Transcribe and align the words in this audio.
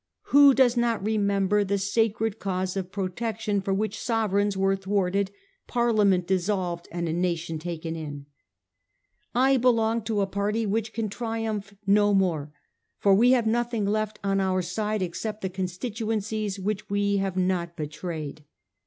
Who 0.33 0.55
does 0.55 0.75
not 0.75 1.05
remember 1.05 1.63
the 1.63 1.77
sacred 1.77 2.39
cause 2.39 2.75
of 2.75 2.91
Protection 2.91 3.61
for 3.61 3.71
which 3.71 4.01
sovereigns 4.01 4.57
were 4.57 4.75
thwarted, 4.75 5.29
Parliament 5.67 6.25
dissolved, 6.25 6.87
and 6.91 7.07
a 7.07 7.13
nation 7.13 7.59
taken 7.59 7.95
in?' 7.95 8.25
'I 9.35 9.57
belong 9.57 10.01
to 10.05 10.21
a 10.21 10.25
party 10.25 10.65
which 10.65 10.91
can 10.93 11.07
triumph 11.07 11.75
no 11.85 12.15
more, 12.15 12.51
for 12.97 13.13
we 13.13 13.33
have 13.33 13.45
nothing 13.45 13.85
left 13.85 14.17
on 14.23 14.39
our 14.41 14.63
side 14.63 15.03
except 15.03 15.41
the 15.41 15.49
constituencies 15.51 16.59
which 16.59 16.89
we 16.89 17.17
have 17.17 17.37
not 17.37 17.75
betrayed. 17.75 18.43